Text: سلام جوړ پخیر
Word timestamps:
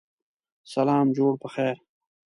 سلام 0.73 1.05
جوړ 1.17 1.33
پخیر 1.41 1.75